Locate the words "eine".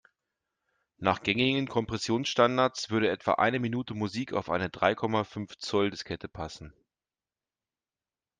3.33-3.59, 4.49-4.71